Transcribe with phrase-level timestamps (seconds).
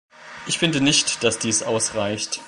[0.47, 2.39] Ich finde nicht, dass dies ausreicht.